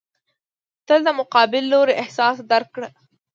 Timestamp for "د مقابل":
1.05-1.63